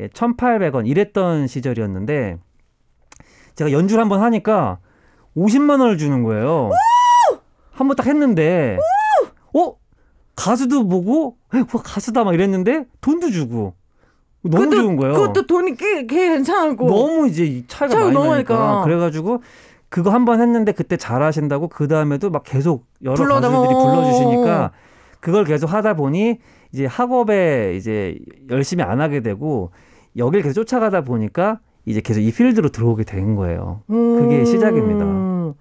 [0.00, 2.38] 예, 1,800원 이랬던 시절이었는데
[3.54, 4.78] 제가 연주를 한번 하니까
[5.36, 6.70] 50만 원을 주는 거예요.
[7.72, 8.78] 한 번 딱 했는데
[9.54, 9.74] 어
[10.34, 13.74] 가수도 보고 와 가수다 막 이랬는데 돈도 주고
[14.42, 15.14] 너무 그것도- 좋은 거예요.
[15.14, 16.86] 그것도 돈이 꽤, 꽤 괜찮고.
[16.86, 18.82] 너무 이제 이 차이가 차이가 많이 나니까.
[18.84, 19.42] 그래가지고
[19.96, 23.84] 그거 한 번 했는데 그때 잘하신다고 그 다음에도 막 계속 여러 불러다- 가수들이 어.
[23.94, 24.70] 불러주시니까
[25.20, 26.38] 그걸 계속 하다 보니
[26.70, 28.18] 이제 학업에 이제
[28.50, 29.70] 열심히 안 하게 되고
[30.18, 33.80] 여길 계속 쫓아가다 보니까 이제 계속 이 필드로 들어오게 된 거예요.
[33.88, 35.02] 그게 시작입니다.
[35.06, 35.54] 음.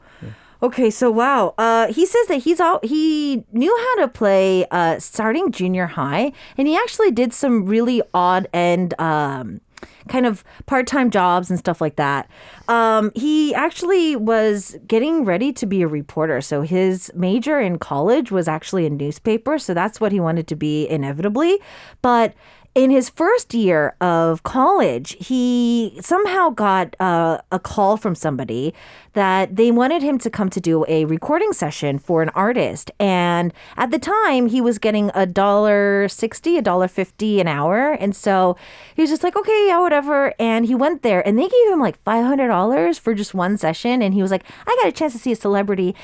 [0.62, 1.54] Okay, so wow.
[1.58, 6.32] Uh, he says that he's all, he knew how to play uh, starting junior high,
[6.58, 9.62] and he actually did some really odd and um,
[10.08, 12.30] kind of part-time jobs and stuff like that.
[12.67, 16.41] Um, he actually was getting ready to be a reporter.
[16.41, 19.58] So his major in college was actually a newspaper.
[19.60, 21.60] So that's what he wanted to be inevitably,
[22.02, 22.34] but
[22.75, 28.73] in his first year of college, he somehow got uh, a call from somebody
[29.13, 32.91] that they wanted him to come to do a recording session for an artist.
[32.99, 37.93] And at the time, he was getting a dollar sixty, a dollar fifty an hour.
[37.93, 38.57] And so
[38.93, 40.33] he was just like, okay, yeah, whatever.
[40.38, 44.01] And he went there and they gave him like $500 for just one session.
[44.01, 45.95] And he was like, I got a chance to see a celebrity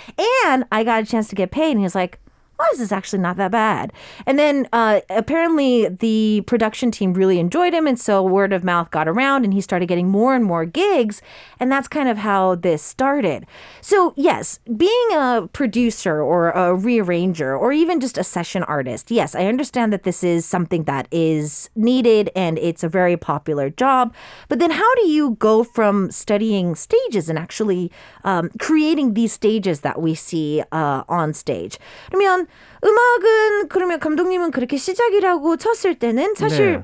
[0.45, 1.71] and I got a chance to get paid.
[1.71, 2.17] And he was like,
[2.61, 3.91] why is this actually not that bad?
[4.27, 7.87] And then uh, apparently the production team really enjoyed him.
[7.87, 11.23] And so word of mouth got around and he started getting more and more gigs.
[11.59, 13.47] And that's kind of how this started.
[13.81, 19.33] So, yes, being a producer or a rearranger or even just a session artist, yes,
[19.33, 24.13] I understand that this is something that is needed and it's a very popular job.
[24.49, 27.91] But then how do you go from studying stages and actually
[28.23, 31.79] um, creating these stages that we see uh, on stage?
[32.13, 32.47] I mean,
[32.83, 36.83] 음악은 그러면 감독님은 그렇게 시작이라고 쳤을 때는 사실 네.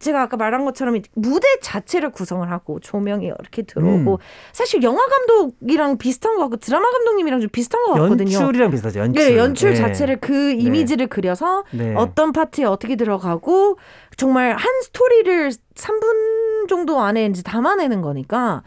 [0.00, 4.18] 제가 아까 말한 것처럼 이 무대 자체를 구성을 하고 조명이 이렇게 들어오고
[4.52, 8.32] 사실 영화 감독이랑 비슷한 것 같고 드라마 감독님이랑 좀 비슷한 것 같거든요.
[8.32, 9.00] 연출이랑 비슷하죠.
[9.00, 9.22] 연출.
[9.22, 9.76] 네, 연출 네.
[9.76, 11.94] 자체를 그 이미지를 그려서 네.
[11.94, 13.78] 어떤 파트에 어떻게 들어가고
[14.16, 18.62] 정말 한 스토리를 3분 정도 안에 이제 담아내는 거니까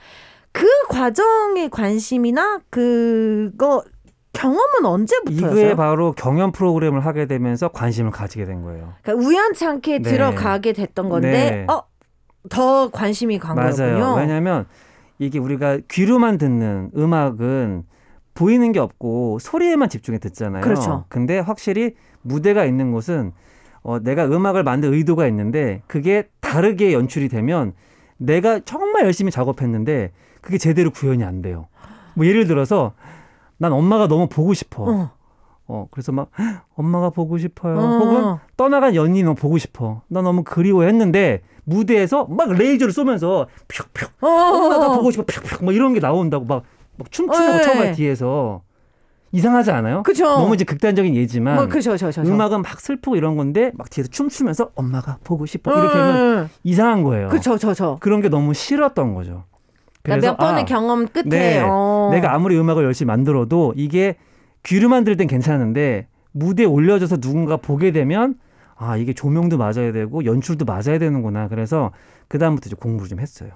[0.52, 3.84] 그 과정의 관심이나 그거
[4.34, 5.52] 경험은 언제부터였어요?
[5.52, 8.94] 이거에 바로 경연 프로그램을 하게 되면서 관심을 가지게 된 거예요.
[9.02, 10.10] 그러니까 우연치 않게 네.
[10.10, 11.66] 들어가게 됐던 건데 네.
[11.72, 11.84] 어,
[12.50, 13.72] 더 관심이 간 맞아요.
[14.00, 14.16] 거군요.
[14.16, 14.66] 왜냐하면
[15.20, 17.84] 이게 우리가 귀로만 듣는 음악은
[18.34, 20.64] 보이는 게 없고 소리에만 집중해 듣잖아요.
[20.64, 21.06] 그렇죠.
[21.08, 23.32] 근데 확실히 무대가 있는 곳은
[23.84, 27.74] 어, 내가 음악을 만들 의도가 있는데 그게 다르게 연출이 되면
[28.18, 31.68] 내가 정말 열심히 작업했는데 그게 제대로 구현이 안 돼요.
[32.16, 32.94] 뭐 예를 들어서
[33.58, 34.84] 난 엄마가 너무 보고 싶어.
[34.84, 35.12] 어.
[35.68, 36.30] 어, 그래서 막
[36.76, 37.78] 엄마가 보고 싶어요.
[37.78, 37.98] 어.
[38.00, 40.02] 혹은 떠나간 연인이 너무 보고 싶어.
[40.08, 44.28] 나 너무 그리워 했는데 무대에서 막 레이저를 쏘면서 픽픽 어.
[44.28, 46.64] 엄마 나 보고 싶어 픽픽 막 이런 게 나온다고 막,
[46.98, 47.58] 막 춤추는 네.
[47.58, 48.62] 거 처음에 뒤에서
[49.32, 50.04] 이상하지 않아요?
[50.04, 50.26] 그죠.
[50.26, 52.30] 너무 이제 극단적인 예지만 뭐 그죠, 저, 저, 저.
[52.30, 56.50] 음악은 막 슬프고 이런 건데 막 뒤에서 춤추면서 엄마가 보고 싶어 이렇게 하면 음.
[56.64, 57.30] 이상한 거예요.
[57.30, 57.98] 그쵸, 저, 저.
[58.00, 59.46] 그런 게 너무 싫었던 거죠.
[60.04, 61.64] 그러니까 몇 번의 아, 경험 끝에 네.
[61.66, 62.10] 어.
[62.12, 64.16] 내가 아무리 음악을 열심히 만들어도 이게
[64.64, 68.36] 귀로만 들을 땐 괜찮은데 무대에 올려져서 누군가 보게 되면
[68.76, 71.48] 아 이게 조명도 맞아야 되고 연출도 맞아야 되는구나.
[71.48, 71.92] 그래서
[72.28, 73.52] 그 다음부터 이제 공부를 좀 했어요.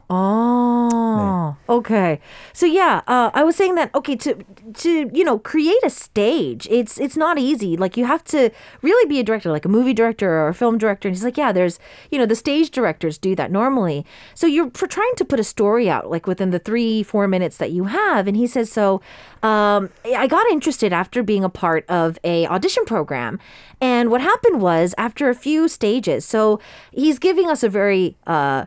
[0.93, 2.19] Oh, okay.
[2.54, 4.36] So yeah, uh, I was saying that okay to
[4.73, 6.67] to you know create a stage.
[6.69, 7.78] It's it's not easy.
[7.78, 10.78] Like you have to really be a director, like a movie director or a film
[10.78, 11.08] director.
[11.08, 11.80] And he's like, yeah, there's
[12.12, 14.06] you know the stage directors do that normally.
[14.34, 17.58] So you're for trying to put a story out like within the three four minutes
[17.58, 18.28] that you have.
[18.28, 19.02] And he says so.
[19.43, 23.39] Um, I got interested after being a part of a audition program,
[23.80, 26.26] and what happened was after a few stages.
[26.26, 26.60] So
[26.91, 28.65] he's giving us a very uh,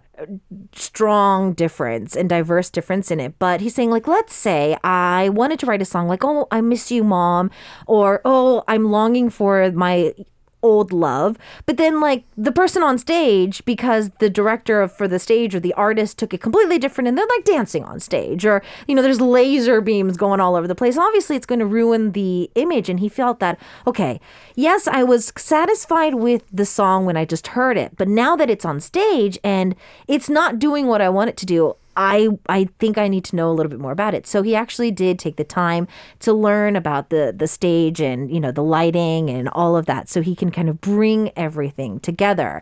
[0.74, 3.38] strong difference and diverse difference in it.
[3.38, 6.60] But he's saying, like, let's say I wanted to write a song like, oh, I
[6.60, 7.50] miss you, mom,
[7.86, 10.14] or oh, I'm longing for my
[10.62, 11.36] old love.
[11.66, 15.60] But then like the person on stage because the director of, for the stage or
[15.60, 19.02] the artist took it completely different and they're like dancing on stage or you know
[19.02, 20.96] there's laser beams going all over the place.
[20.96, 22.88] Obviously it's going to ruin the image.
[22.88, 24.20] And he felt that okay
[24.54, 28.50] yes i was satisfied with the song when i just heard it but now that
[28.50, 29.74] it's on stage and
[30.06, 33.35] it's not doing what i want it to do I I think I need to
[33.35, 34.27] know a little bit more about it.
[34.27, 35.87] So he actually did take the time
[36.19, 40.09] to learn about the the stage and you know the lighting and all of that
[40.09, 42.61] so he can kind of bring everything together.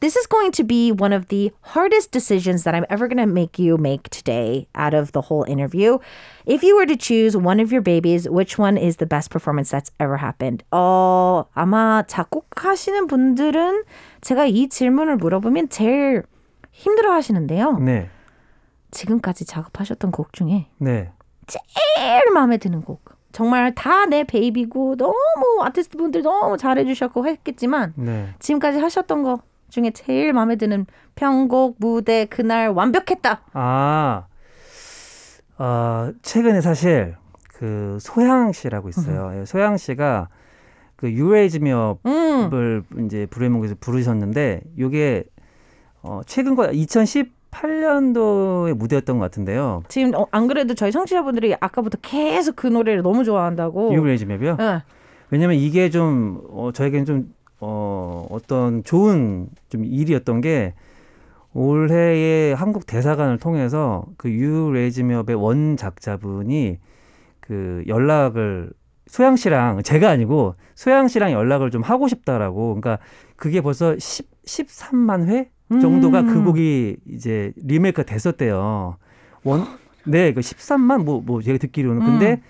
[0.00, 3.26] This is going to be one of the hardest decisions that I'm ever going to
[3.26, 5.98] make you make today out of the whole interview.
[6.44, 9.70] If you were to choose one of your babies, which one is the best performance
[9.70, 10.62] that's ever happened?
[10.72, 13.84] 어, 아마 작곡하시는 분들은
[14.20, 16.24] 제가 이 질문을 물어보면 제일
[16.70, 17.78] 힘들어 하시는데요.
[17.78, 18.10] 네.
[18.91, 21.11] 지금까지 작업하셨던 곡 중에 네.
[21.47, 23.17] 제일 마음에 드는 곡.
[23.31, 25.15] 정말 다 내 베이비고 너무
[25.61, 28.29] 아티스트 분들 너무 잘해주셨고 했겠지만 네.
[28.39, 33.41] 지금까지 하셨던 거 중에 제일 마음에 드는 편곡 무대 그날 완벽했다.
[33.53, 34.25] 아,
[35.59, 37.15] 어, 최근에 사실
[37.53, 39.31] 그 소양 씨라고 있어요.
[39.39, 40.29] 예, 소양 씨가
[40.95, 43.05] 그 유레이즈미업을 음.
[43.05, 45.23] 이제 브레이목에서 부르셨는데 이게
[46.01, 46.71] 어, 최근 거
[47.51, 49.83] 2018년도의 무대였던 것 같은데요.
[49.87, 53.93] 지금 어, 안 그래도 저희 청취자분들이 아까부터 계속 그 노래를 너무 좋아한다고.
[53.93, 54.57] 유레이즈미업이요.
[54.59, 54.83] 예.
[55.31, 60.73] 왜냐면 이게 좀 어, 저에겐 좀 어, 어떤 좋은 좀 일이었던 게
[61.53, 66.79] 올해의 한국 대사관을 통해서 그 유레이즈미업의 원작자분이
[67.39, 68.71] 그 연락을
[69.07, 72.99] 소양 씨랑 제가 아니고 소양 씨랑 연락을 좀 하고 싶다라고 그러니까
[73.35, 76.45] 그게 벌써 10, 13만 회 정도가 그 음.
[76.45, 78.97] 곡이 이제 리메이크가 됐었대요.
[79.43, 79.65] 원,
[80.05, 82.05] 네, 그 13만 뭐, 뭐 제가 듣기로는.
[82.05, 82.41] 근데 음.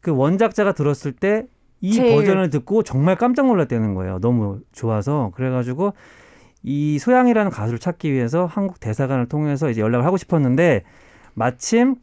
[0.00, 1.46] 그 원작자가 들었을 때
[1.80, 1.98] 이.
[1.98, 4.18] 버전을 듣고 정말 깜짝 놀랐다는 거예요.
[4.20, 5.32] 너무 좋아서.
[5.34, 5.94] 그래가지고
[6.62, 10.82] 이 소양이라는 가수를 찾기 위해서 한국 대사관을 통해서 이제 연락을 하고 싶었는데
[11.34, 11.96] 마침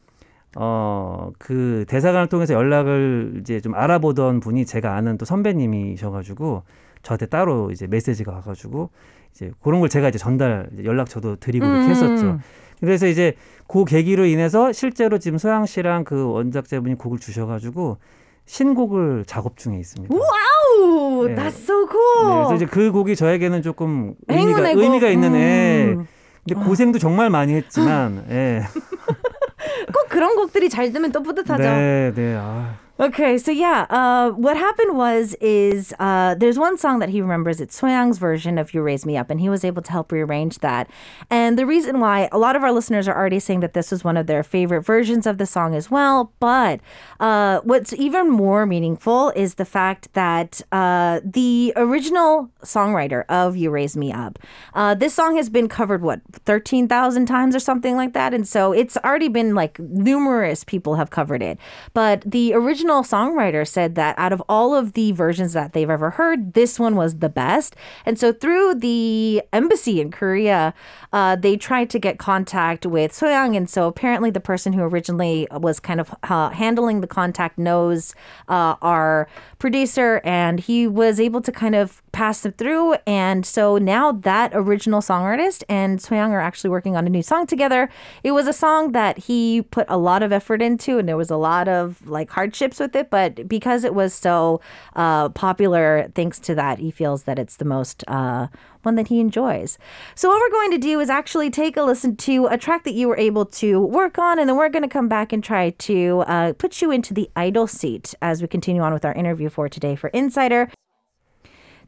[0.55, 6.63] 어 그 대사관을 통해서 연락을 이제 좀 알아보던 분이 제가 아는 또 선배님이셔가지고
[7.03, 8.89] 저한테 따로 이제 메시지가 와가지고
[9.31, 11.89] 이제 그런 걸 제가 이제 전달 연락처도 드리고 이렇게 음.
[11.89, 12.39] 했었죠.
[12.79, 13.33] 그래서 이제
[13.67, 17.97] 그 계기로 인해서 실제로 지금 소향 씨랑 그 원작자분이 곡을 주셔가지고
[18.45, 20.15] 신곡을 작업 중에 있습니다.
[20.15, 21.33] wow, 네.
[21.47, 22.35] so 네, cool.
[22.35, 24.69] 그래서 이제 그 곡이 저에게는 조금 의미가.
[24.69, 25.93] 의미가 있는 애.
[25.95, 26.07] 음.
[26.47, 28.61] 근데 고생도 정말 많이 했지만, 예.
[29.93, 31.61] 꼭 그런 곡들이 잘 되면 또 뿌듯하죠.
[31.61, 32.37] 네, 네.
[32.39, 37.21] 아, Okay, so yeah, uh, what happened was is uh, there's one song that he
[37.21, 37.61] remembers.
[37.61, 40.57] It's Sohyang's version of "You Raise Me Up," and he was able to help rearrange
[40.59, 40.89] that.
[41.29, 44.03] And the reason why a lot of our listeners are already saying that this was
[44.03, 46.33] one of their favorite versions of the song as well.
[46.39, 46.79] But
[47.19, 53.69] uh, what's even more meaningful is the fact that uh, the original songwriter of "You
[53.69, 54.39] Raise Me Up,"
[54.73, 58.47] uh, this song has been covered what thirteen thousand times or something like that, and
[58.47, 61.59] so it's already been like numerous people have covered it.
[61.93, 66.11] But the original songwriter said that out of all of the versions that they've ever
[66.11, 67.75] heard, this one was the best.
[68.05, 70.73] And so through the embassy in Korea,
[71.13, 73.55] uh, they tried to get contact with Soyoung.
[73.55, 78.15] And so apparently the person who originally was kind of uh, handling the contact knows
[78.47, 79.27] uh, our
[79.59, 82.95] producer and he was able to kind of pass it through.
[83.05, 87.21] And so now that original song artist and Soyoung are actually working on a new
[87.21, 87.89] song together.
[88.23, 91.29] It was a song that he put a lot of effort into and there was
[91.29, 93.11] a lot of like hardships with it.
[93.11, 94.61] But because it was so
[94.95, 98.47] uh, popular, thanks to that, he feels that it's the most uh,
[98.81, 99.77] one that he enjoys.
[100.15, 102.95] So what we're going to do is actually take a listen to a track that
[102.95, 105.69] you were able to work on, and then we're going to come back and try
[105.69, 109.49] to uh, put you into the idol seat as we continue on with our interview
[109.49, 110.71] for today for Insider.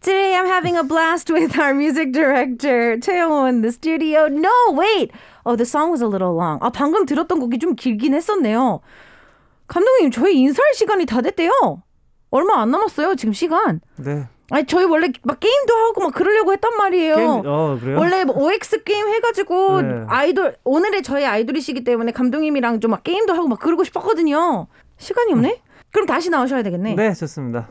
[0.01, 4.27] Today I'm having a blast with our music director 최영호 in the studio.
[4.29, 5.11] No, wait.
[5.45, 6.59] Oh, the song was a little long.
[6.61, 8.79] 아, 방금 들었던 곡이 좀 길긴 했었네요.
[9.67, 11.83] 감독님, 저희 인사할 시간이 다 됐대요.
[12.31, 13.81] 얼마 안 남았어요, 지금 시간.
[13.97, 14.27] 네.
[14.51, 17.15] 아니, 저희 원래 막 게임도 하고 막 그러려고 했단 말이에요.
[17.15, 17.77] 게임, 어?
[17.97, 20.05] 원래 뭐 OX 게임 해가지고 네.
[20.07, 24.67] 아이돌 오늘의 저희 아이돌이시기 때문에 감독님이랑 좀 막 게임도 하고 막 그러고 싶었거든요.
[24.97, 25.61] 시간이 없네?
[25.91, 26.95] 그럼 다시 나오셔야 되겠네.
[26.95, 27.67] 네, 좋습니다.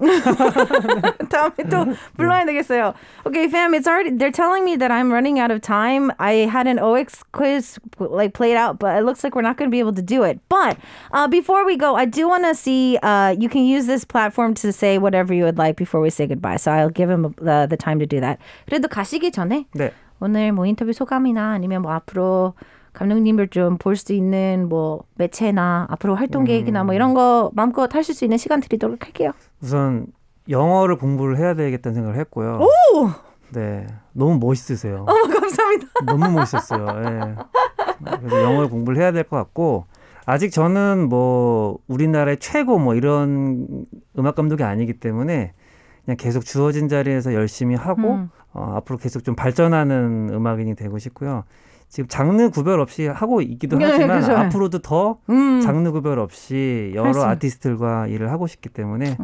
[1.31, 2.95] 다음에 또 불러야 되겠어요.
[3.25, 6.11] Okay, fam, it's already they're telling me that I'm running out of time.
[6.19, 9.71] I had an OX quiz like played out, but it looks like we're not going
[9.71, 10.41] to be able to do it.
[10.49, 10.79] But
[11.13, 12.99] uh, before we go, I do want to see.
[13.03, 16.27] Uh, you can use this platform to say whatever you would like before we say
[16.27, 16.57] goodbye.
[16.57, 18.41] So I'll give him the, the time to do that.
[18.67, 19.93] 그래도 가시기 전에 네.
[20.21, 22.55] 오늘 뭐 인터뷰 소감이나 아니면 뭐 앞으로
[22.99, 28.15] 감독님을 좀 볼 수 있는 뭐 매체나 앞으로 활동 계획이나 뭐 이런 거 마음껏 하실
[28.15, 29.31] 수 있는 시간 드리도록 할게요.
[29.63, 30.07] 우선
[30.49, 32.59] 영어를 공부를 해야 되겠다는 생각을 했고요.
[32.61, 33.09] 오!
[33.53, 35.05] 네, 너무 멋있으세요.
[35.09, 35.87] 어, 감사합니다.
[36.07, 36.87] 너무 멋있었어요.
[37.05, 38.17] 예.
[38.21, 39.87] 그래서 영어를 공부를 해야 될 것 같고
[40.27, 43.87] 아직 저는 뭐 우리나라의 최고 뭐 이런
[44.19, 45.53] 음악 감독이 아니기 때문에
[46.05, 48.31] 그냥 계속 주어진 자리에서 열심히 하고 음.
[48.53, 51.45] 어, 앞으로 계속 좀 발전하는 음악인이 되고 싶고요.
[51.89, 54.33] 지금 장르 구별 없이 하고 있기도 네, 하지만 그죠.
[54.37, 55.61] 앞으로도 더 음.
[55.63, 59.17] 장르 구별 없이 여러 아티스트들과 일을 하고 싶기 때문에.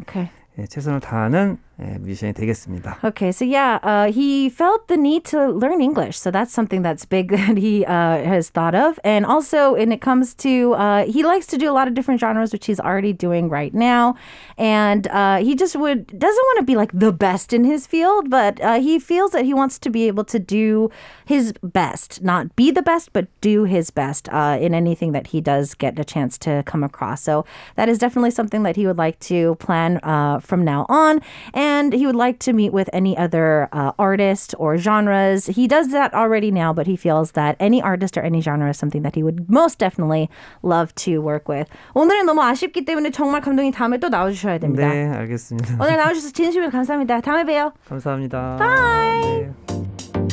[0.58, 2.97] 예, 최선을 다하는 뮤지션이 되겠습니다.
[3.05, 6.19] Okay, so yeah, uh, he felt the need to learn English.
[6.19, 8.99] So that's something that's big that he uh, has thought of.
[9.05, 12.19] And also, when it comes to, uh, he likes to do a lot of different
[12.19, 14.15] genres, which he's already doing right now.
[14.57, 18.29] And uh, he just would, doesn't want to be like the best in his field,
[18.29, 20.91] but uh, he feels that he wants to be able to do
[21.23, 25.39] his best, not be the best, but do his best uh, in anything that he
[25.39, 27.23] does get a chance to come across.
[27.23, 27.45] So
[27.75, 31.21] that is definitely something that he would like to plan uh, from now on.
[31.53, 31.62] And
[31.93, 35.47] he would like to meet with any other uh, artist or genres.
[35.47, 38.77] He does that already now, but he feels that any artist or any genre is
[38.77, 40.29] something that he would most definitely
[40.63, 41.67] love to work with.
[41.95, 44.87] 오늘은 너무 아쉽기 때문에 정말 감독님 다음에 또 나와주셔야 됩니다.
[44.89, 45.77] 네, 알겠습니다.
[45.79, 47.21] 오늘 나와주셔서 진심으로 감사합니다.
[47.21, 47.73] 다음에 봬요.
[47.87, 48.57] 감사합니다.
[48.57, 49.49] Bye.
[49.67, 50.32] 네.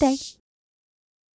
[0.00, 0.43] Wednesday.